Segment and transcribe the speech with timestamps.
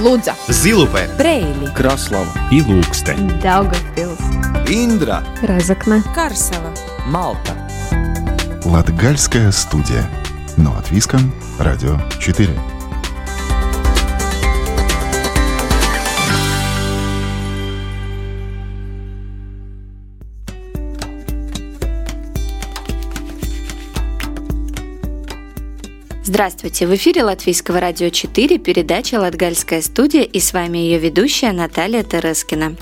[0.00, 2.32] Лудза, Зилупе, Брейли, Краслава.
[2.50, 3.28] И Лукстен.
[3.42, 4.18] Daugavpils,
[4.66, 6.72] Индра, Разокна, Карсела,
[7.06, 7.54] Малта.
[8.64, 10.08] Латгальская студия.
[10.56, 12.48] Но от Виском, Радио 4.
[26.32, 26.86] Здравствуйте!
[26.86, 32.76] В эфире Латвийского радио 4 передача «Латгальская студия» и с вами ее ведущая Наталья Терескина.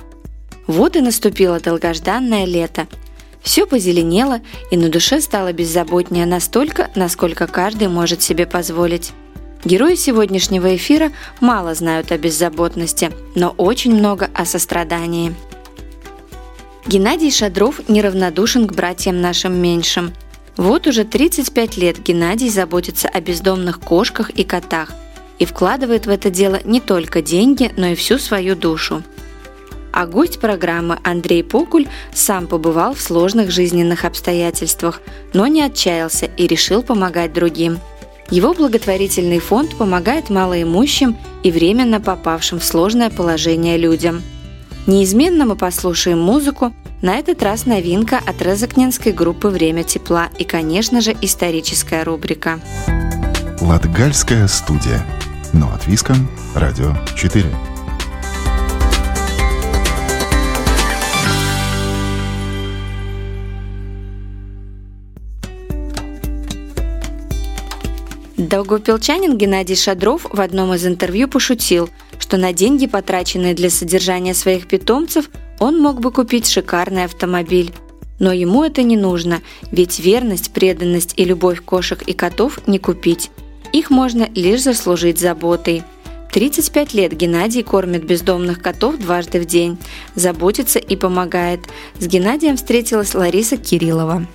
[0.66, 2.86] Вот и наступило долгожданное лето.
[3.40, 9.12] Все позеленело, и на душе стало беззаботнее настолько, насколько каждый может себе позволить.
[9.64, 11.10] Герои сегодняшнего эфира
[11.40, 15.34] мало знают о беззаботности, но очень много о сострадании.
[16.86, 20.12] Геннадий Шадров неравнодушен к братьям нашим меньшим–
[20.58, 24.90] вот уже 35 лет Геннадий заботится о бездомных кошках и котах
[25.38, 29.04] и вкладывает в это дело не только деньги, но и всю свою душу.
[29.92, 35.00] А гость программы Андрей Покуль сам побывал в сложных жизненных обстоятельствах,
[35.32, 37.78] но не отчаялся и решил помогать другим.
[38.28, 44.22] Его благотворительный фонд помогает малоимущим и временно попавшим в сложное положение людям.
[44.88, 46.72] Неизменно мы послушаем музыку,
[47.02, 52.58] на этот раз новинка от Резакненской группы «Время тепла» и, конечно же, историческая рубрика.
[53.60, 55.04] Латгальская студия.
[55.52, 57.44] Но от Виском, Радио 4.
[68.38, 71.90] Долгопилчанин Геннадий Шадров в одном из интервью пошутил,
[72.20, 75.28] что на деньги, потраченные для содержания своих питомцев,
[75.58, 77.72] он мог бы купить шикарный автомобиль.
[78.20, 83.32] Но ему это не нужно, ведь верность, преданность и любовь кошек и котов не купить.
[83.72, 85.82] Их можно лишь заслужить заботой.
[86.32, 89.78] 35 лет Геннадий кормит бездомных котов дважды в день,
[90.14, 91.60] заботится и помогает.
[91.98, 94.28] С Геннадием встретилась Лариса Кириллова.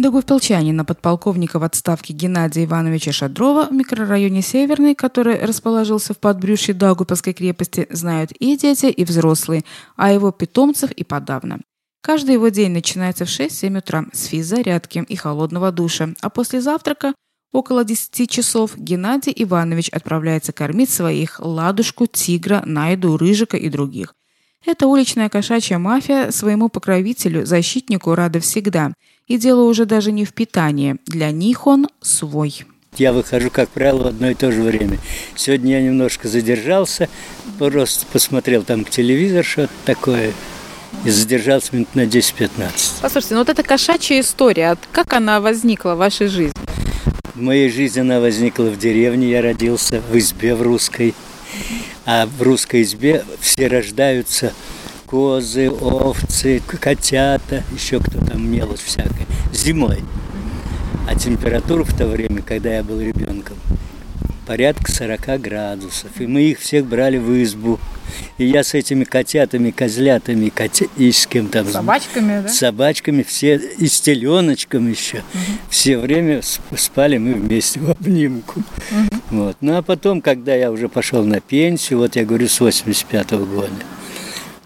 [0.00, 7.34] Догувпелчанина подполковника в отставке Геннадия Ивановича Шадрова в микрорайоне Северный, который расположился в подбрюшье Даугупилской
[7.34, 9.62] крепости, знают и дети, и взрослые,
[9.96, 11.60] а его питомцев и подавно.
[12.02, 17.12] Каждый его день начинается в 6-7 утра с физзарядки и холодного душа, а после завтрака
[17.52, 24.14] около 10 часов Геннадий Иванович отправляется кормить своих ладушку, тигра, найду, рыжика и других.
[24.64, 28.94] Эта уличная кошачья мафия своему покровителю, защитнику рада всегда–
[29.30, 30.96] и дело уже даже не в питании.
[31.06, 32.64] Для них он свой.
[32.96, 34.98] Я выхожу, как правило, в одно и то же время.
[35.36, 37.08] Сегодня я немножко задержался,
[37.56, 40.32] просто посмотрел там телевизор, что-то такое,
[41.04, 42.50] и задержался минут на 10-15.
[43.00, 46.60] Послушайте, ну вот эта кошачья история, как она возникла в вашей жизни?
[47.32, 51.14] В моей жизни она возникла в деревне, я родился в избе в русской.
[52.04, 54.52] А в русской избе все рождаются
[55.10, 59.98] козы, овцы, котята, еще кто там мелочь всякая, зимой.
[61.08, 63.56] А температура в то время, когда я был ребенком,
[64.46, 66.10] порядка 40 градусов.
[66.20, 67.80] И мы их всех брали в избу.
[68.38, 70.86] И я с этими котятами, козлятами, котя...
[70.96, 71.66] и с кем там...
[71.66, 72.48] Собачками, да?
[72.48, 75.18] С собачками, все, и с теленочком еще.
[75.18, 75.52] Угу.
[75.70, 76.40] Все время
[76.76, 78.60] спали мы вместе в обнимку.
[78.60, 79.38] Угу.
[79.42, 79.56] Вот.
[79.60, 83.46] Ну а потом, когда я уже пошел на пенсию, вот я говорю, с 85 -го
[83.46, 83.70] года,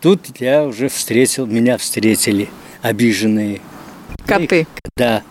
[0.04, 2.50] Тут я уже встретил, меня встретили
[2.82, 3.62] обиженные.
[4.26, 4.60] Коты?
[4.60, 4.66] Их,
[4.96, 5.22] да.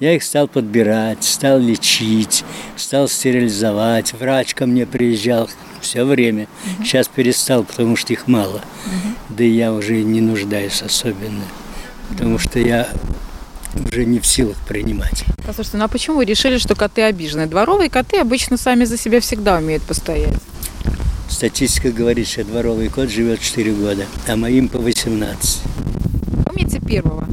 [0.00, 2.44] Я их стал подбирать, стал лечить,
[2.76, 4.12] стал стерилизовать.
[4.12, 5.48] Врач ко мне приезжал
[5.80, 6.46] все время.
[6.76, 6.84] Угу.
[6.84, 8.56] Сейчас перестал, потому что их мало.
[8.56, 9.14] Угу.
[9.30, 11.44] Да и я уже не нуждаюсь особенно.
[12.10, 12.86] Потому что я
[13.82, 15.24] уже не в силах принимать.
[15.46, 17.46] Послушайте, ну а почему вы решили, что коты обижены?
[17.46, 20.34] Дворовые коты обычно сами за себя всегда умеют постоять.
[21.28, 25.62] Статистика говорит, что дворовый кот живет 4 года, а моим по 18.
[26.44, 27.26] Помните первого?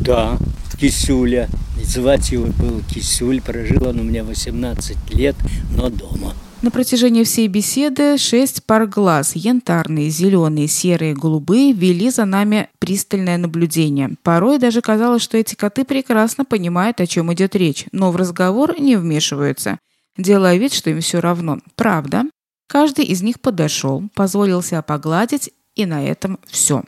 [0.00, 0.38] Да,
[0.78, 1.48] Кисюля.
[1.82, 3.40] Звать его был Кисюль.
[3.40, 5.36] Прожил он у меня 18 лет,
[5.76, 6.34] но дома.
[6.62, 13.36] На протяжении всей беседы шесть пар глаз, янтарные, зеленые, серые, голубые, вели за нами пристальное
[13.36, 14.16] наблюдение.
[14.22, 18.80] Порой даже казалось, что эти коты прекрасно понимают, о чем идет речь, но в разговор
[18.80, 19.78] не вмешиваются,
[20.16, 21.58] делая вид, что им все равно.
[21.76, 22.24] Правда?
[22.66, 26.84] Каждый из них подошел, позволил себя погладить, и на этом все.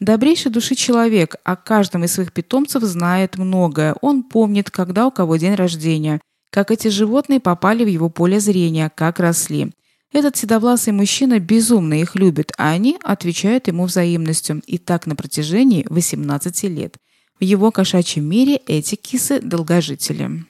[0.00, 3.96] Добрейший души человек о каждом из своих питомцев знает многое.
[4.00, 6.20] Он помнит, когда у кого день рождения,
[6.50, 9.72] как эти животные попали в его поле зрения, как росли.
[10.12, 14.62] Этот седовласый мужчина безумно их любит, а они отвечают ему взаимностью.
[14.66, 16.96] И так на протяжении 18 лет.
[17.38, 20.44] В его кошачьем мире эти кисы– долгожители.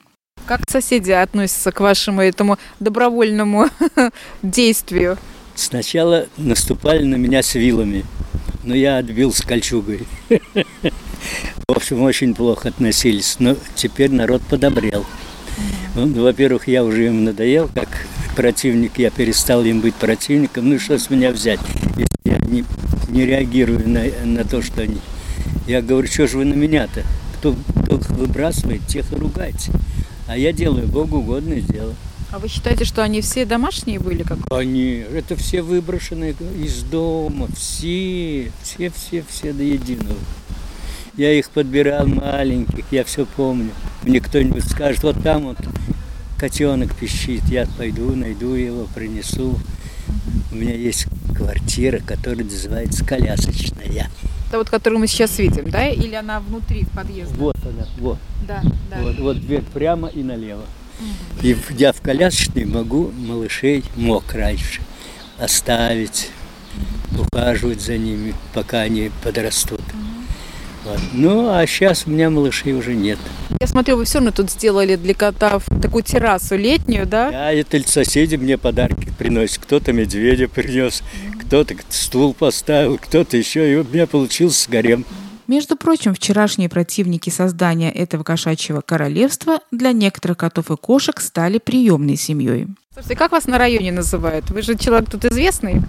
[0.49, 3.67] Как соседи относятся к вашему этому добровольному
[4.41, 5.19] действию?
[5.53, 8.03] Сначала наступали на меня с вилами,
[8.63, 10.07] но я отбил с кольчугой.
[11.67, 15.05] В общем, очень плохо относились, но теперь народ подобрел.
[15.93, 20.67] Ну, во-первых, я уже им надоел, как противник, я перестал им быть противником.
[20.67, 21.59] Ну что с меня взять,
[21.95, 22.65] если я не,
[23.09, 24.97] не реагирую на, на то, что они...
[25.67, 27.03] Я говорю, что же вы на меня-то?
[27.37, 27.55] Кто,
[27.85, 29.71] кто выбрасывает, тех и ругайте.
[30.29, 31.95] А я делаю Богу угодное дело.
[32.31, 34.21] А вы считаете, что они все домашние были?
[34.21, 34.37] Как?
[34.51, 40.19] Они, это все выброшенные из дома, все, все, все, все до единого.
[41.17, 43.71] Я их подбирал маленьких, я все помню.
[44.03, 45.57] Мне кто-нибудь скажет, вот там вот
[46.37, 49.59] котенок пищит, я пойду, найду его, принесу.
[50.51, 54.11] У меня есть квартира, которая называется колясочная.
[54.49, 55.87] Это вот, которую мы сейчас видим, да?
[55.89, 57.35] Или она внутри подъезда?
[57.37, 58.17] Вот она, вот.
[58.47, 58.97] Да, да.
[58.99, 60.63] Вот, вот дверь прямо и налево.
[61.43, 64.81] И я в колясочной могу малышей, мог раньше,
[65.37, 66.31] оставить,
[67.15, 69.81] ухаживать за ними, пока они подрастут.
[70.83, 70.99] Вот.
[71.13, 73.19] Ну, а сейчас у меня малышей уже нет.
[73.61, 77.29] Я смотрю, вы все равно тут сделали для котов такую террасу летнюю, да?
[77.29, 79.59] Да, это соседи мне подарки приносят.
[79.59, 81.03] Кто-то медведя принес,
[81.49, 83.73] кто-то стул поставил, кто-то еще.
[83.73, 85.03] И у меня получился гарем.
[85.47, 92.17] Между прочим, вчерашние противники создания этого кошачьего королевства для некоторых котов и кошек стали приемной
[92.17, 92.67] семьей.
[92.93, 94.47] Слушайте, как вас на районе называют?
[94.51, 95.81] Вы же человек тут известный.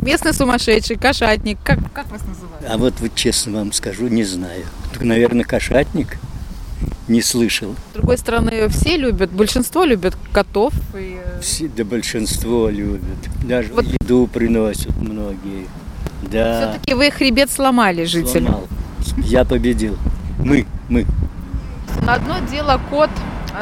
[0.00, 1.58] Местный сумасшедший, кошатник.
[1.62, 2.66] Как, как вас называют?
[2.68, 4.64] А вот, вот честно вам скажу, не знаю.
[5.00, 6.18] Наверное, кошатник.
[7.08, 7.76] Не слышал.
[7.92, 10.72] С другой стороны, все любят, большинство любят котов.
[10.94, 11.18] И...
[11.24, 13.18] Э, все, да большинство любят.
[13.44, 13.84] Даже вот...
[13.84, 15.68] еду приносят многие.
[16.22, 16.72] Да.
[16.72, 18.46] Все-таки вы хребет сломали, жители.
[18.46, 18.66] Сломал.
[19.18, 19.96] Я победил.
[20.40, 21.06] Мы, мы.
[22.06, 23.10] Одно дело кот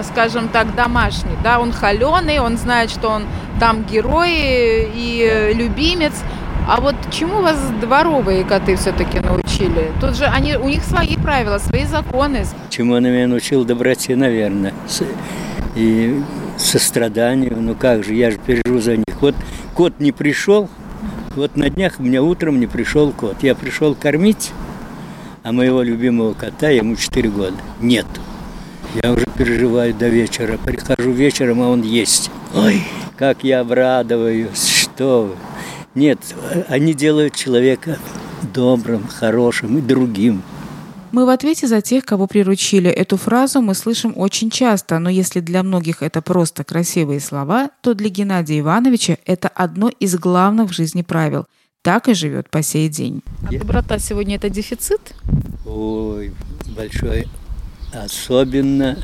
[0.03, 3.27] скажем так, домашний, да, он холеный, он знает, что он
[3.61, 6.13] там герой и любимец.
[6.67, 9.93] А вот чему вас дворовые коты все-таки научили?
[10.01, 12.47] Тут же они, у них свои правила, свои законы.
[12.71, 13.65] Чему он меня научил?
[13.65, 14.73] Доброте, наверное.
[15.75, 16.23] И
[16.57, 17.57] состраданию.
[17.61, 19.05] Ну как же, я же переживу за них.
[19.21, 19.35] Вот
[19.75, 20.71] кот не пришел,
[21.37, 23.43] вот на днях у меня утром не пришел кот.
[23.43, 24.53] Я пришел кормить,
[25.43, 27.57] а моего любимого кота ему 4 года.
[27.81, 28.07] Нет.
[29.03, 30.57] Я уже переживаю до вечера.
[30.57, 32.31] Прихожу вечером, а он есть.
[32.55, 32.83] Ой,
[33.19, 35.54] как я обрадуюсь, что вы.
[35.95, 36.19] Нет,
[36.69, 37.99] они делают человека
[38.53, 40.43] добрым, хорошим и другим.
[41.13, 42.91] Мы в ответе за тех, кого приручили.
[42.91, 47.95] Эту фразу мы слышим очень часто, но если для многих это просто красивые слова, то
[47.95, 51.47] для Геннадия Ивановича это одно из главных в жизни правил.
[51.83, 53.23] Так и живет по сей день.
[53.49, 55.15] А доброта сегодня это дефицит?
[55.65, 56.33] Ой,
[56.77, 57.29] большой
[57.95, 58.99] особенно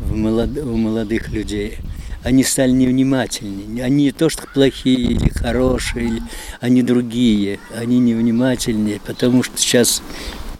[0.00, 1.78] в, молод, у молодых людей.
[2.26, 3.84] Они стали невнимательнее.
[3.84, 6.22] Они не то, что плохие или хорошие,
[6.60, 7.60] они другие.
[7.72, 10.02] Они невнимательнее, потому что сейчас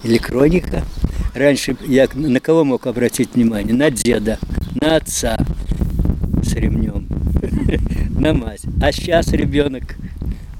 [0.04, 0.84] электроника.
[1.34, 3.74] Раньше я на кого мог обратить внимание?
[3.74, 4.38] На деда,
[4.80, 5.36] на отца
[6.44, 7.08] с ремнем,
[8.16, 8.62] на мать.
[8.80, 9.96] А сейчас ребенок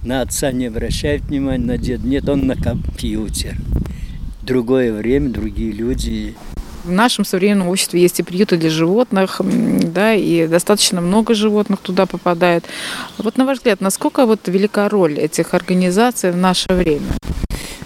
[0.02, 3.54] на отца не обращает внимания, на деда нет, он на компьютер.
[4.42, 6.34] Другое время, другие люди,
[6.86, 12.06] в нашем современном обществе есть и приюты для животных, да, и достаточно много животных туда
[12.06, 12.64] попадает.
[13.18, 17.06] Вот на ваш взгляд, насколько вот велика роль этих организаций в наше время?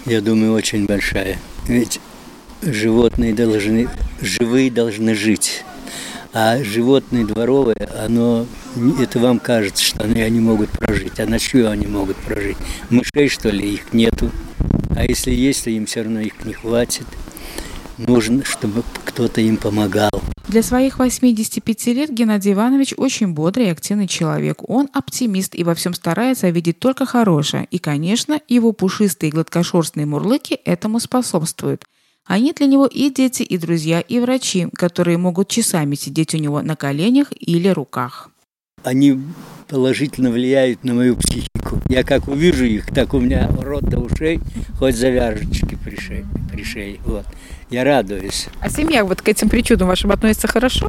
[0.06, 1.38] Я думаю, очень большая.
[1.66, 2.00] Ведь
[2.62, 3.88] животные должны,
[4.20, 5.64] живые должны жить.
[6.32, 8.46] А животные дворовые, оно,
[9.00, 11.18] это вам кажется, что они, они могут прожить.
[11.18, 12.56] А на что они могут прожить?
[12.88, 14.30] Мышей, что ли, их нету.
[14.94, 17.06] А если есть, то им все равно их не хватит
[18.06, 20.10] нужно, чтобы кто-то им помогал.
[20.48, 24.68] Для своих 85 лет Геннадий Иванович очень бодрый и активный человек.
[24.68, 27.68] Он оптимист и во всем старается видеть только хорошее.
[27.70, 31.84] И, конечно, его пушистые гладкошерстные мурлыки этому способствуют.
[32.26, 36.62] Они для него и дети, и друзья, и врачи, которые могут часами сидеть у него
[36.62, 38.30] на коленях или руках.
[38.82, 39.20] Они
[39.68, 41.80] положительно влияют на мою психику.
[41.88, 44.40] Я как увижу их, так у меня рот до ушей,
[44.78, 46.26] хоть завяжечки при шее.
[46.50, 47.26] При шее вот
[47.70, 48.48] я радуюсь.
[48.60, 50.88] А семья вот к этим причудам вашим относится хорошо?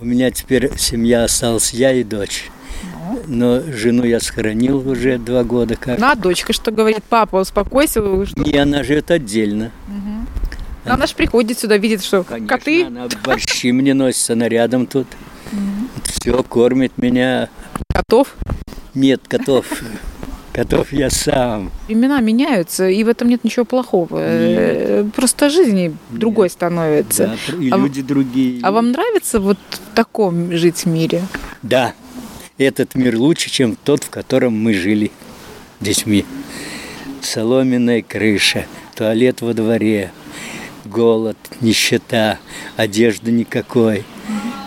[0.00, 2.50] У меня теперь семья осталась я и дочь.
[3.26, 5.98] Но жену я сохранил уже два года как.
[5.98, 7.04] Ну, а дочка что говорит?
[7.08, 8.00] Папа, успокойся.
[8.26, 8.42] Что?
[8.42, 9.70] И она живет отдельно.
[9.88, 10.26] Угу.
[10.84, 12.86] Она, она же приходит сюда, видит, что Конечно, коты...
[12.86, 15.06] она борщи мне носит, она рядом тут.
[15.52, 16.02] Угу.
[16.04, 17.48] Все, кормит меня.
[17.92, 18.34] Котов?
[18.94, 19.66] Нет, котов.
[20.54, 21.70] Готов я сам.
[21.88, 24.18] Имена меняются, и в этом нет ничего плохого.
[24.20, 27.36] Э, Просто жизнь другой становится.
[27.48, 28.60] Да, и А в- люди другие.
[28.62, 31.22] А вам нравится вот в таком жить мире?
[31.62, 31.94] Да,
[32.58, 35.10] этот мир лучше, чем тот, в котором мы жили
[35.80, 36.26] детьми.
[37.22, 40.12] Соломенная крыша, туалет во дворе,
[40.84, 42.38] голод, нищета,
[42.76, 44.04] одежды никакой.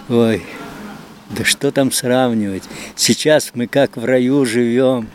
[0.10, 0.42] Ой,
[1.30, 2.64] да что там сравнивать?
[2.96, 5.08] Сейчас мы как в раю живем.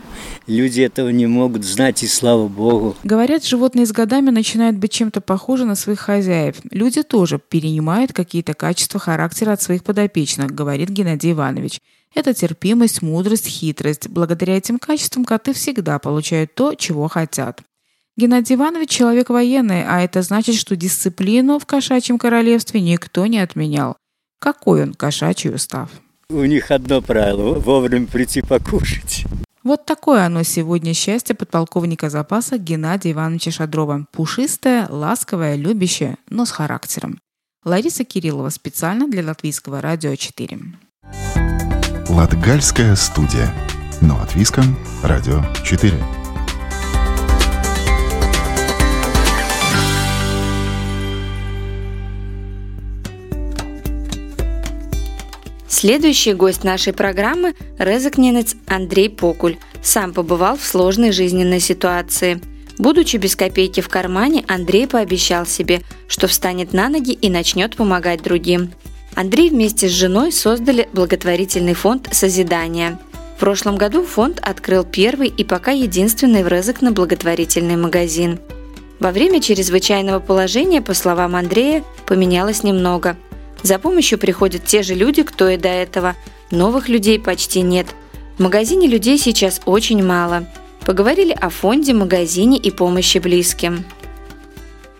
[0.51, 2.97] Люди этого не могут знать, и слава Богу.
[3.05, 6.57] Говорят, животные с годами начинают быть чем-то похожи на своих хозяев.
[6.71, 11.79] Люди тоже перенимают какие-то качества характера от своих подопечных, говорит Геннадий Иванович.
[12.13, 14.09] Это терпимость, мудрость, хитрость.
[14.09, 17.61] Благодаря этим качествам коты всегда получают то, чего хотят.
[18.17, 23.95] Геннадий Иванович– человек военный, а это значит, что дисциплину в кошачьем королевстве никто не отменял.
[24.39, 25.89] Какой он кошачий устав?
[26.29, 29.25] У них одно правило– вовремя прийти покушать.
[29.63, 34.05] Вот такое оно сегодня счастье подполковника запаса Геннадия Ивановича Шадрова.
[34.11, 37.19] Пушистое, ласковое, любящее, но с характером.
[37.63, 40.59] Лариса Кириллова специально для Латвийского радио 4.
[42.09, 43.53] Латгальская студия.
[44.01, 44.75] Но от Виском.
[45.03, 46.20] Радио 4.
[55.71, 59.55] Следующий гость нашей программы– резокненец Андрей Покуль.
[59.81, 62.41] Сам побывал в сложной жизненной ситуации.
[62.77, 68.21] Будучи без копейки в кармане, Андрей пообещал себе, что встанет на ноги и начнет помогать
[68.21, 68.73] другим.
[69.15, 72.99] Андрей вместе с женой создали благотворительный фонд «Созидание».
[73.37, 78.39] В прошлом году фонд открыл первый и пока единственный в Резекне благотворительный магазин.
[78.99, 83.15] Во время чрезвычайного положения, по словам Андрея, поменялось немного–
[83.63, 86.15] за помощью приходят те же люди, кто и до этого.
[86.49, 87.87] Новых людей почти нет.
[88.37, 90.47] В магазине людей сейчас очень мало.
[90.85, 93.85] Поговорили о фонде, магазине и помощи близким.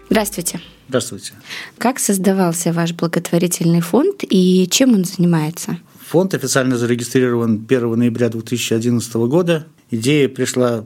[0.10, 0.62] Здравствуйте.
[0.88, 1.34] Здравствуйте.
[1.78, 5.78] Как создавался ваш благотворительный фонд и чем он занимается?
[6.10, 9.66] Фонд официально зарегистрирован 1 ноября 2011 года.
[9.90, 10.84] Идея пришла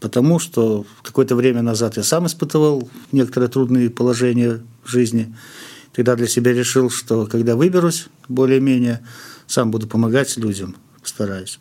[0.00, 5.34] потому, что какое-то время назад я сам испытывал некоторые трудные положения в жизни.
[5.92, 9.00] Тогда для себя решил, что когда выберусь более-менее,
[9.46, 11.58] сам буду помогать людям, постараюсь.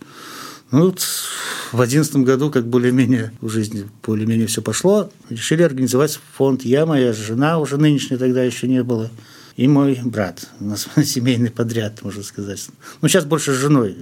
[0.71, 6.63] Ну вот в 2011 году, как более-менее в жизни более-менее все пошло, решили организовать фонд
[6.63, 9.09] «Я», моя жена, уже нынешняя тогда еще не было,
[9.57, 10.47] и мой брат.
[10.61, 12.65] У нас семейный подряд, можно сказать.
[13.01, 13.97] Ну, сейчас больше с женой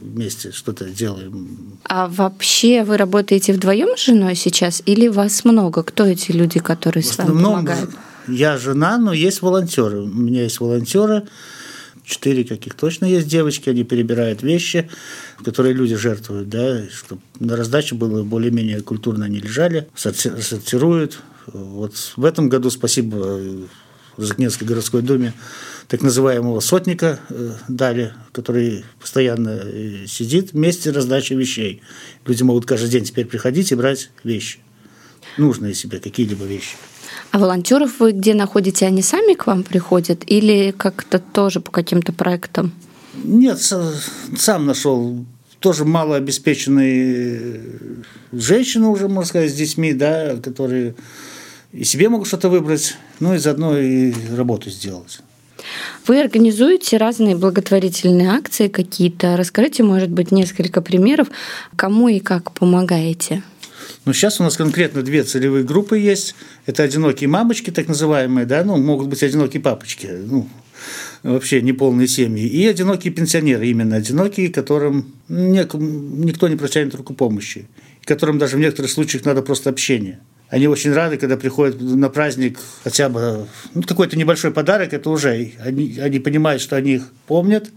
[0.00, 1.78] вместе что-то делаем.
[1.84, 5.82] А вообще вы работаете вдвоем с женой сейчас или вас много?
[5.82, 7.90] Кто эти люди, которые с вами помогают?
[8.28, 10.02] Я жена, но есть волонтеры.
[10.02, 11.24] У меня есть волонтеры,
[12.04, 14.88] четыре каких точно есть девочки, они перебирают вещи,
[15.44, 21.20] которые люди жертвуют, да, чтобы на раздаче было более-менее культурно они лежали, сортируют.
[21.46, 23.40] Вот в этом году спасибо
[24.16, 25.32] Розыкненской городской думе
[25.88, 27.18] так называемого сотника
[27.66, 29.60] дали, который постоянно
[30.06, 31.82] сидит вместе раздачи вещей.
[32.26, 34.58] Люди могут каждый день теперь приходить и брать вещи.
[35.38, 36.76] Нужные себе какие-либо вещи.
[37.32, 38.86] А волонтеров вы где находите?
[38.86, 42.72] Они сами к вам приходят или как-то тоже по каким-то проектам?
[43.24, 43.58] Нет,
[44.36, 45.24] сам нашел
[45.58, 47.62] тоже малообеспеченные
[48.32, 50.94] женщины уже, можно сказать, с детьми, да, которые
[51.72, 55.20] и себе могут что-то выбрать, ну и заодно и работу сделать.
[56.06, 59.38] Вы организуете разные благотворительные акции какие-то.
[59.38, 61.28] Расскажите, может быть, несколько примеров,
[61.76, 63.42] кому и как помогаете.
[64.04, 66.34] Ну, сейчас у нас конкретно две целевые группы есть.
[66.66, 70.48] Это одинокие мамочки, так называемые, да, ну, могут быть одинокие папочки, ну,
[71.22, 72.46] вообще неполные семьи.
[72.46, 77.68] И одинокие пенсионеры, именно одинокие, которым никто не протянет руку помощи,
[78.04, 80.20] которым даже в некоторых случаях надо просто общение.
[80.48, 85.52] Они очень рады, когда приходят на праздник хотя бы ну, какой-то небольшой подарок, это уже
[85.64, 87.70] они, они понимают, что они их помнят,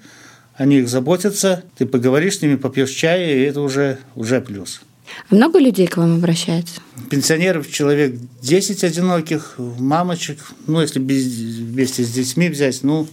[0.55, 4.81] они их заботятся, ты поговоришь с ними, попьешь чая, и это уже, уже плюс.
[5.29, 6.81] Много людей к вам обращается?
[7.09, 13.07] Пенсионеров человек 10 одиноких, мамочек, ну, если без, вместе с детьми взять, ну,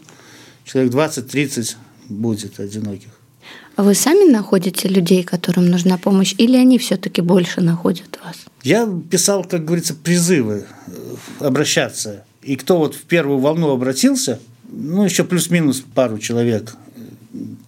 [0.64, 1.76] человек 20-30
[2.08, 3.08] будет одиноких.
[3.74, 8.36] А вы сами находите людей, которым нужна помощь, или они все-таки больше находят вас?
[8.62, 10.66] Я писал, как говорится, призывы
[11.40, 12.24] обращаться.
[12.42, 16.74] И кто вот в первую волну обратился, ну, еще плюс-минус пару человек,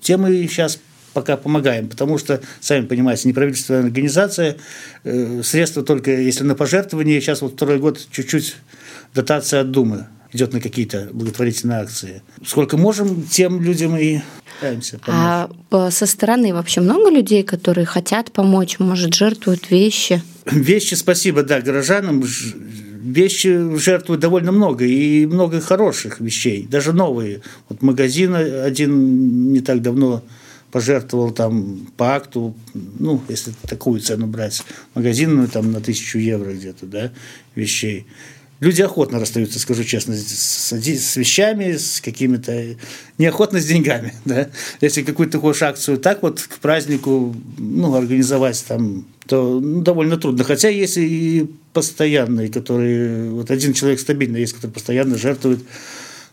[0.00, 0.78] тем мы сейчас
[1.14, 4.56] пока помогаем, потому что, сами понимаете, неправительственная организация,
[5.04, 8.56] э, средства только если на пожертвования, сейчас вот второй год чуть-чуть
[9.14, 12.22] дотация от Думы идет на какие-то благотворительные акции.
[12.44, 14.20] Сколько можем, тем людям и
[14.60, 15.50] Пытаемся А
[15.90, 20.22] со стороны вообще много людей, которые хотят помочь, может, жертвуют вещи?
[20.46, 22.22] Вещи, спасибо, да, горожанам.
[22.22, 27.42] Вещи жертвуют довольно много, и много хороших вещей, даже новые.
[27.68, 30.22] Вот магазин один не так давно
[30.74, 34.60] пожертвовал там по акту, ну, если такую цену брать,
[34.96, 37.12] магазинную там на тысячу евро где-то, да,
[37.54, 38.08] вещей.
[38.58, 42.74] Люди охотно расстаются, скажу честно, с, с вещами, с какими-то...
[43.18, 44.48] Неохотно с деньгами, да.
[44.80, 50.42] Если какую-то хочешь акцию так вот к празднику, ну, организовать там, то ну, довольно трудно.
[50.42, 53.30] Хотя есть и постоянные, которые...
[53.30, 55.60] Вот один человек стабильно есть, который постоянно жертвует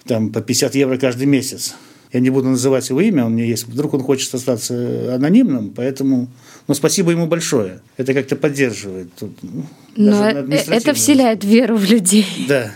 [0.08, 1.76] там по 50 евро каждый месяц.
[2.14, 3.68] Я не буду называть его имя, он мне есть.
[3.68, 6.28] Вдруг он хочет остаться анонимным, поэтому...
[6.68, 7.80] Но спасибо ему большое.
[7.98, 9.08] Это как-то поддерживает.
[9.18, 9.66] Тут, ну,
[9.96, 12.28] Но это вселяет веру в людей.
[12.48, 12.72] Да.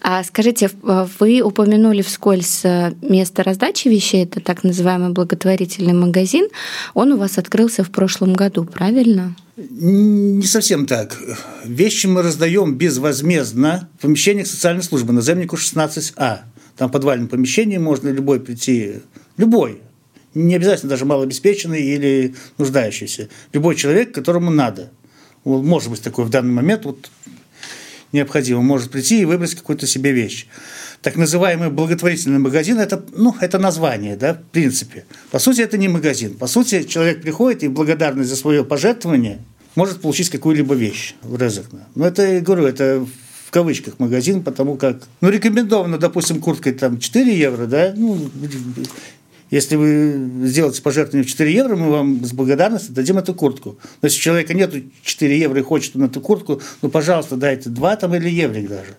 [0.00, 6.48] А скажите, вы упомянули вскользь э, место раздачи вещей, это так называемый благотворительный магазин.
[6.94, 9.34] Он у вас открылся в прошлом году, правильно?
[9.56, 11.16] Не совсем так.
[11.64, 16.40] Вещи мы раздаем безвозмездно в помещениях социальной службы на Земнику 16А.
[16.76, 18.96] Там в подвальном помещении можно любой прийти,
[19.36, 19.80] любой,
[20.34, 24.90] не обязательно даже малообеспеченный или нуждающийся, любой человек, которому надо.
[25.44, 27.10] Может быть такой в данный момент вот
[28.12, 30.46] необходимо, может прийти и выбрать какую-то себе вещь.
[31.02, 35.04] Так называемый благотворительный магазин это, ну, это название, да, в принципе.
[35.30, 36.34] По сути, это не магазин.
[36.34, 39.38] По сути, человек приходит и благодарность за свое пожертвование
[39.76, 41.86] может получить какую-либо вещь в Резекна.
[41.94, 43.06] Но это, я говорю, это
[43.46, 48.18] в кавычках магазин, потому как, ну, рекомендовано, допустим, курткой там 4 евро, да, ну,
[49.52, 53.78] если вы сделаете пожертвование в 4 евро, мы вам с благодарностью дадим эту куртку.
[54.02, 54.74] Но если у человека нет
[55.04, 58.96] 4 евро и хочет он эту куртку, ну, пожалуйста, дайте 2 там или еврик даже.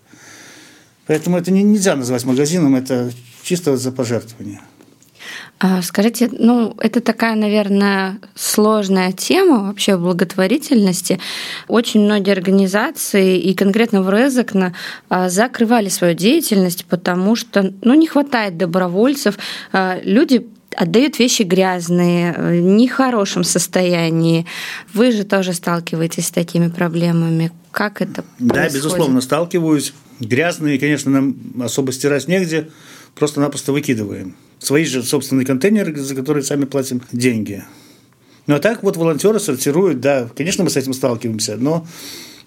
[1.07, 3.11] Поэтому это не, нельзя называть магазином, это
[3.43, 4.61] чисто за пожертвование.
[5.59, 11.19] А, скажите, ну, это такая, наверное, сложная тема вообще благотворительности.
[11.67, 14.75] Очень многие организации, и конкретно в Резекна,
[15.09, 19.39] а, закрывали свою деятельность, потому что ну, не хватает добровольцев.
[19.73, 20.45] А, люди
[20.75, 24.45] отдают вещи грязные, в нехорошем состоянии.
[24.93, 27.51] Вы же тоже сталкиваетесь с такими проблемами.
[27.71, 28.53] Как это происходит?
[28.53, 29.93] Да, безусловно, сталкиваюсь.
[30.19, 32.69] Грязные, конечно, нам особо стирать негде,
[33.15, 37.63] просто-напросто выкидываем свои же собственные контейнеры, за которые сами платим деньги.
[38.47, 41.85] Ну а так вот волонтеры сортируют, да, конечно, мы с этим сталкиваемся, но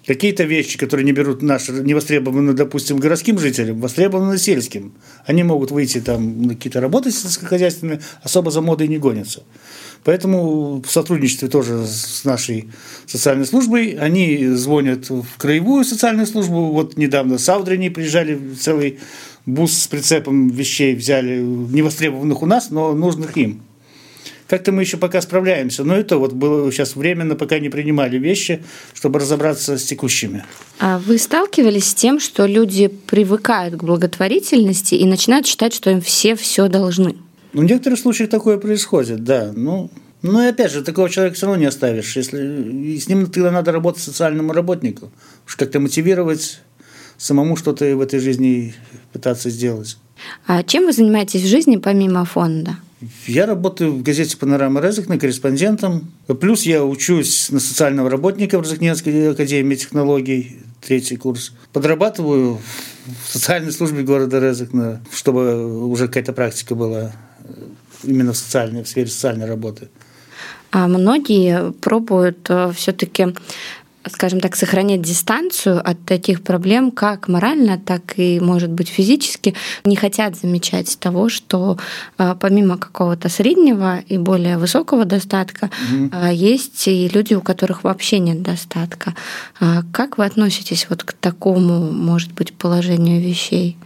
[0.05, 4.93] какие-то вещи, которые не берут наши, не востребованы, допустим, городским жителям, востребованы сельским.
[5.25, 9.43] Они могут выйти там на какие-то работы сельскохозяйственные, особо за модой не гонятся.
[10.03, 12.71] Поэтому в сотрудничестве тоже с нашей
[13.05, 16.71] социальной службой они звонят в краевую социальную службу.
[16.71, 18.99] Вот недавно с Аудрини приезжали целый
[19.45, 23.61] бус с прицепом вещей взяли, невостребованных у нас, но нужных им.
[24.47, 25.85] Как-то мы еще пока справляемся.
[25.85, 28.61] Но это вот было сейчас временно, пока не принимали вещи,
[28.93, 30.43] чтобы разобраться с текущими.
[30.77, 36.01] А вы сталкивались с тем, что люди привыкают к благотворительности и начинают считать, что им
[36.01, 37.15] все все должны?
[37.53, 39.53] Ну, в некоторых случаях такое происходит, да.
[39.55, 39.89] Ну,
[40.21, 42.15] ну и опять же, такого человека все равно не оставишь.
[42.17, 45.11] Если с ним тогда надо работать социальному работнику,
[45.47, 46.59] уж как-то мотивировать
[47.21, 48.73] самому что-то в этой жизни
[49.13, 49.97] пытаться сделать.
[50.47, 52.77] А чем вы занимаетесь в жизни помимо фонда?
[53.25, 56.11] Я работаю в газете «Панорама Резекна» корреспондентом.
[56.39, 61.53] Плюс я учусь на социального работника в Резекненской академии технологий, третий курс.
[61.73, 62.59] Подрабатываю
[63.25, 67.11] в социальной службе города Резекна, чтобы уже какая-то практика была
[68.03, 69.89] именно в, социальной, в сфере социальной работы.
[70.71, 73.35] А многие пробуют э, все-таки
[74.09, 79.53] скажем так, сохранять дистанцию от таких проблем, как морально, так и, может быть, физически,
[79.85, 81.77] не хотят замечать того, что
[82.17, 86.25] а, помимо какого-то среднего и более высокого достатка, угу.
[86.31, 89.15] есть и люди, у которых вообще нет достатка.
[89.59, 93.77] А как вы относитесь вот к такому, может быть, положению вещей?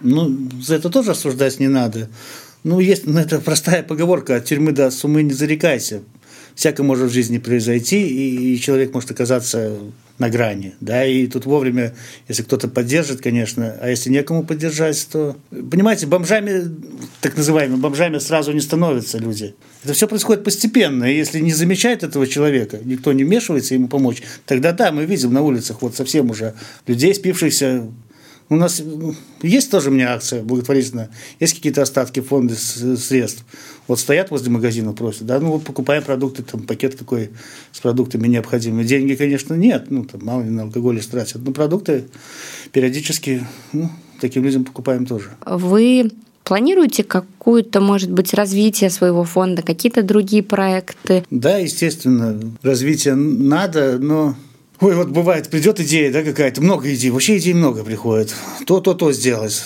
[0.00, 2.08] Ну, за это тоже осуждать не надо.
[2.64, 6.02] Ну, есть ну, это простая поговорка от тюрьмы до сумы не зарекайся
[6.54, 9.78] всякое может в жизни произойти, и человек может оказаться
[10.18, 11.94] на грани, да, и тут вовремя,
[12.28, 16.70] если кто-то поддержит, конечно, а если некому поддержать, то, понимаете, бомжами,
[17.20, 19.54] так называемыми бомжами сразу не становятся люди.
[19.82, 24.22] Это все происходит постепенно, и если не замечает этого человека, никто не вмешивается ему помочь,
[24.46, 26.54] тогда да, мы видим на улицах вот совсем уже
[26.86, 27.88] людей, спившихся
[28.52, 28.82] у нас
[29.42, 31.10] есть тоже у меня акция благотворительная,
[31.40, 33.44] есть какие-то остатки фонда средств.
[33.88, 37.30] Вот стоят возле магазина, просят, да, ну вот покупаем продукты, там пакет какой
[37.72, 38.84] с продуктами необходимыми.
[38.84, 42.04] Деньги, конечно, нет, ну там мало ли на алкоголь тратят, но продукты
[42.72, 43.88] периодически ну,
[44.20, 45.30] таким людям покупаем тоже.
[45.46, 46.10] Вы
[46.44, 51.24] Планируете какую-то, может быть, развитие своего фонда, какие-то другие проекты?
[51.30, 54.34] Да, естественно, развитие надо, но
[54.82, 58.34] Ой, вот бывает, придет идея, да, какая-то, много идей, вообще идей много приходит.
[58.66, 59.62] То, то, то сделать.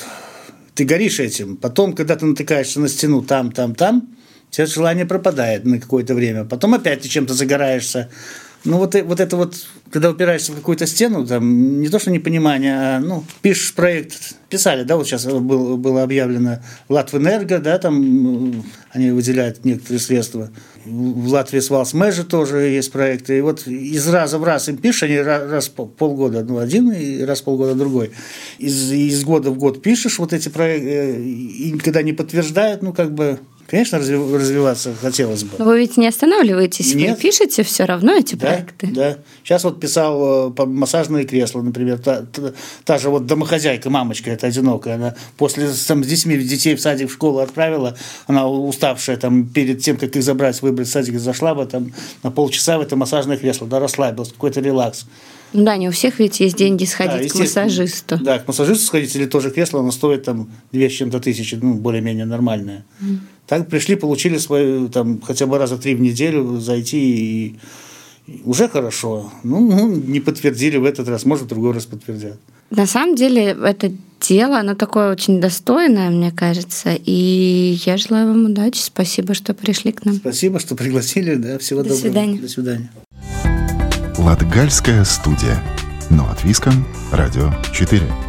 [0.75, 1.57] Ты горишь этим.
[1.57, 4.15] Потом, когда ты натыкаешься на стену там, там, там,
[4.51, 6.45] у тебя желание пропадает на какое-то время.
[6.45, 8.11] Потом опять ты чем-то загораешься.
[8.67, 9.55] Ну, вот, вот это вот,
[9.91, 14.83] когда упираешься в какую-то стену, там, не то, что непонимание, а, ну, пишешь проект, писали,
[14.83, 20.51] да, вот сейчас был, было объявлено Латвэнерго, да, там они выделяют некоторые средства.
[20.85, 23.39] В Латвии с Валсмэжи тоже есть проекты.
[23.39, 27.23] И вот из раза в раз им пишешь, они раз в полгода ну, один, и
[27.23, 28.13] раз полгода другой.
[28.59, 32.93] Из, из года в год пишешь вот эти проекты, э, и когда не подтверждают, ну,
[32.93, 35.57] как бы Конечно, развиваться хотелось бы.
[35.59, 37.17] Но вы ведь не останавливаетесь, Нет.
[37.17, 38.87] вы пишете все равно эти да, проекты.
[38.87, 39.19] Да.
[39.43, 41.99] Сейчас вот писал э, массажные кресла, например.
[41.99, 42.53] Та, та,
[42.85, 47.11] та же вот домохозяйка, мамочка, это одинокая, она после там, с детьми детей в садик,
[47.11, 51.67] в школу отправила, она уставшая там перед тем, как их забрать, выбрать садик, зашла бы
[51.67, 55.07] там на полчаса в это массажное кресло, да, расслабилась, какой-то релакс.
[55.53, 58.19] Да, не у всех ведь есть деньги сходить да, к массажисту.
[58.19, 61.75] Да, к массажисту сходить или тоже кресло, оно стоит там две с чем-то тысячи, ну,
[61.75, 62.85] более-менее нормальное.
[63.01, 63.19] Mm.
[63.47, 67.57] Так пришли, получили свою, там, хотя бы раза три в неделю зайти и,
[68.45, 69.33] уже хорошо.
[69.45, 72.39] Ну, ну, не подтвердили в этот раз, может, в другой раз подтвердят.
[72.71, 76.97] На самом деле, это дело, оно такое очень достойное, мне кажется.
[77.05, 78.81] И я желаю вам удачи.
[78.81, 80.17] Спасибо, что пришли к нам.
[80.17, 81.37] Спасибо, что пригласили.
[81.37, 82.01] Да, всего До доброго.
[82.01, 82.39] Свидания.
[82.39, 82.91] До свидания.
[84.19, 85.63] Латгальская студия.
[86.11, 86.87] Но от Виском.
[87.13, 88.26] Радио 4.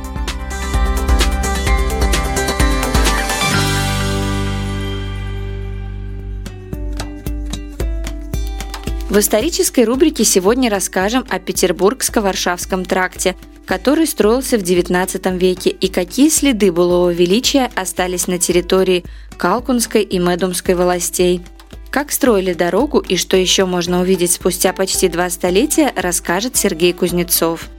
[9.09, 16.27] В исторической рубрике сегодня расскажем о Петербургско-Варшавском тракте, который строился в XIX веке и какие
[16.27, 19.05] следы былого величия остались на территории
[19.37, 21.41] Калкунской и Медумской властей.
[21.89, 27.69] Как строили дорогу и что еще можно увидеть спустя почти два столетия, расскажет Сергей Кузнецов.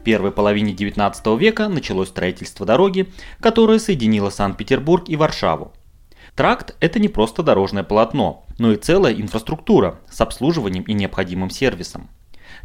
[0.00, 3.10] В первой половине XIX века началось строительство дороги,
[3.40, 5.72] которая соединила Санкт-Петербург и Варшаву.
[6.36, 12.10] Тракт– это не просто дорожное полотно, но и целая инфраструктура с обслуживанием и необходимым сервисом.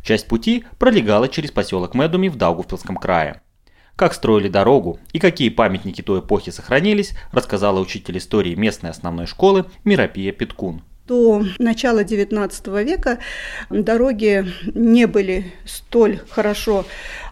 [0.03, 3.41] Часть пути пролегала через поселок Медуми в Даугавпилском крае.
[3.95, 9.65] Как строили дорогу и какие памятники той эпохи сохранились, рассказала учитель истории местной основной школы
[9.85, 13.19] Миропия Питкун до начала XIX века
[13.69, 16.85] дороги не были столь хорошо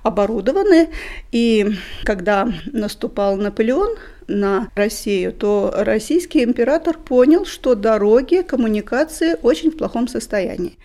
[0.04, 0.90] оборудованы,
[1.32, 3.96] и когда наступал Наполеон
[4.30, 10.78] на Россию, то российский император понял, что дороги, коммуникации очень в плохом состоянии.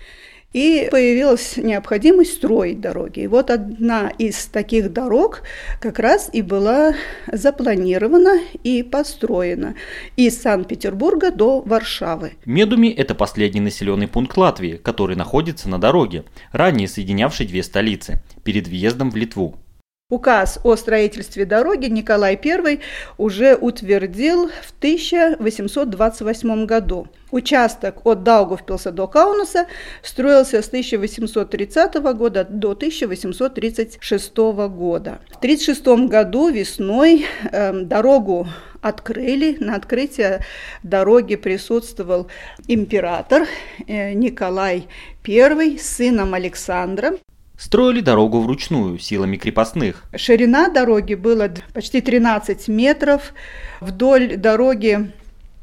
[0.52, 3.20] И появилась необходимость строить дороги.
[3.20, 5.42] И вот одна из таких дорог
[5.80, 6.94] как раз и была
[7.30, 9.74] запланирована и построена
[10.16, 12.35] из Санкт-Петербурга до Варшавы.
[12.44, 18.68] Медуми– это последний населенный пункт Латвии, который находится на дороге, ранее соединявшей две столицы, перед
[18.68, 19.57] въездом в Литву.
[20.10, 22.80] Указ о строительстве дороги Николай I
[23.16, 27.08] уже утвердил в 1828 году.
[27.30, 29.66] Участок от Даугавпилса до Каунаса
[30.02, 35.20] строился с 1830 года до 1836 года.
[35.32, 38.46] В 1936 году весной э, дорогу
[38.82, 39.56] открыли.
[39.58, 40.40] На открытии
[40.82, 42.28] дороги присутствовал
[42.68, 43.48] император
[43.86, 44.86] э, Николай
[45.26, 47.16] I с сыном Александром.
[47.56, 50.04] Строили дорогу вручную, силами крепостных.
[50.16, 53.32] Ширина дороги была почти 13 метров.
[53.80, 55.12] Вдоль дороги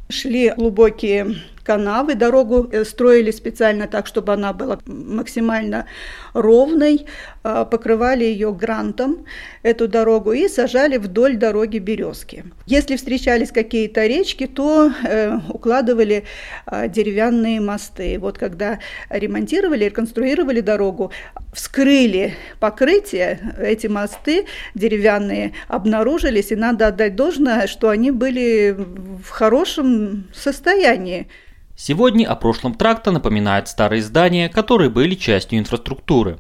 [0.10, 1.36] шли глубокие
[1.72, 5.86] канавы, дорогу э, строили специально так, чтобы она была максимально
[6.34, 7.06] ровной,
[7.44, 9.26] а, покрывали ее грантом,
[9.64, 12.44] эту дорогу, и сажали вдоль дороги березки.
[12.68, 16.24] Если встречались какие-то речки, то э, укладывали
[16.68, 18.20] э, деревянные мосты.
[18.20, 18.80] Вот когда
[19.10, 21.12] ремонтировали, реконструировали дорогу,
[21.54, 30.26] вскрыли покрытие, эти мосты деревянные обнаружились, и надо отдать должное, что они были в хорошем
[30.34, 31.28] состоянии.
[31.84, 36.38] Сегодня о прошлом тракта напоминают старые здания, которые были частью инфраструктуры.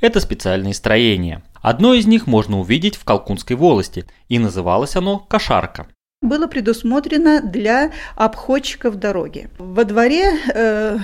[0.00, 1.42] Это специальные строения.
[1.60, 5.88] Одно из них можно увидеть в Калкунской волости, и называлось оно Кошарка
[6.20, 9.50] было предусмотрено для обходчиков дороги.
[9.58, 10.98] Во дворе э,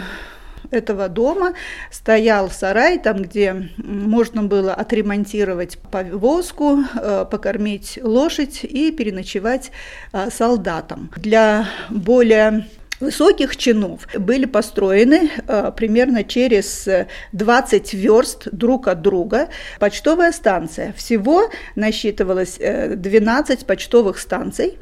[0.72, 1.52] этого дома
[1.92, 9.70] стоял сарай, там, где можно было отремонтировать повозку, э, покормить лошадь и переночевать
[10.12, 11.12] э, солдатам.
[11.16, 12.66] Для более
[13.00, 16.88] высоких чинов были построены э, примерно через
[17.32, 20.92] 20 верст друг от друга почтовая станция.
[20.94, 24.78] Всего насчитывалось 12 почтовых станций.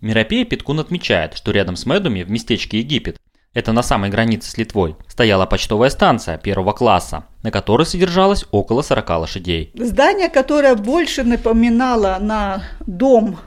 [0.00, 3.18] Миропея Питкун отмечает, что рядом с Медуми в местечке Египет
[3.54, 8.82] это на самой границе с Литвой, стояла почтовая станция первого класса, на которой содержалось около
[8.82, 9.70] 40 лошадей.
[9.74, 13.38] Здание, которое больше напоминало на дом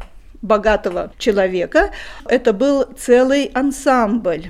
[0.48, 1.92] богатого человека,
[2.26, 4.48] это был целый ансамбль.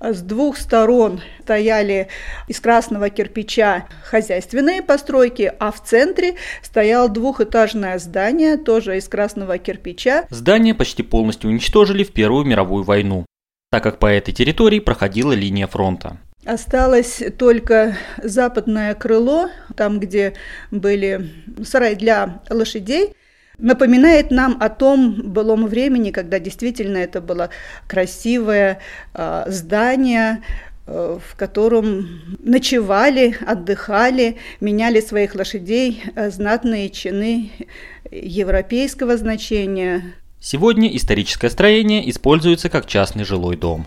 [0.00, 2.08] С двух сторон стояли
[2.48, 10.24] из красного кирпича хозяйственные постройки, а в центре стояло двухэтажное здание, тоже из красного кирпича.
[10.30, 13.26] Здание почти полностью уничтожили в Первую мировую войну
[13.70, 16.18] так как по этой территории проходила линия фронта.
[16.44, 20.34] Осталось только западное крыло, там, где
[20.70, 21.30] были
[21.62, 23.14] сараи для лошадей,
[23.60, 27.50] напоминает нам о том былом времени, когда действительно это было
[27.86, 28.80] красивое
[29.14, 30.42] э, здание,
[30.86, 32.08] э, в котором
[32.40, 37.50] ночевали, отдыхали, меняли своих лошадей э, знатные чины
[38.10, 43.86] европейского значения, Сегодня историческое строение используется как частный жилой дом.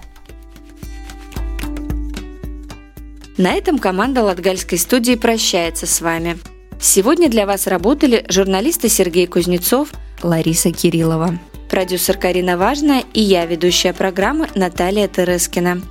[3.37, 6.37] На этом команда Латгальской студии прощается с вами.
[6.83, 9.87] Сегодня для вас работали журналисты Сергей Кузнецов,
[10.21, 15.81] Лариса Кириллова, продюсер Карина Важная и я, ведущая программы Наталья Терескина.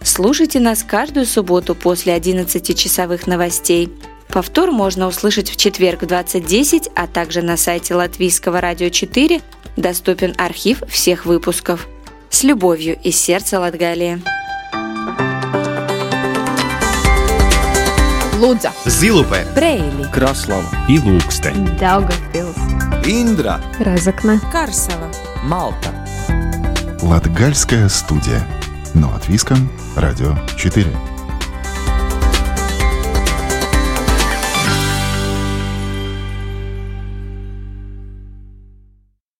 [0.00, 3.92] Слушайте нас каждую субботу после 11 часовых новостей.
[4.28, 9.42] Повтор можно услышать в четверг в 20.10, а также на сайте Латвийского радио 4
[9.76, 11.86] доступен архив всех выпусков.
[12.30, 14.22] С любовью из сердца Латгалии.
[18.38, 22.56] Лудза, Зилупе, Брейли, Краслава и Лукстен, Daugavpils,
[23.04, 25.10] Индра, Разокна, Карсела.
[25.42, 25.92] Малта.
[27.02, 28.46] Латгальская студия.
[28.94, 30.86] Но от Виском, Радио 4.